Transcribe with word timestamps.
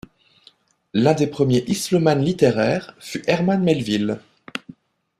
L'un 0.95 1.13
des 1.13 1.27
premiers 1.27 1.63
islomanes 1.67 2.23
littéraires 2.23 2.95
fut 2.99 3.21
Herman 3.27 3.61
Melville. 3.61 4.19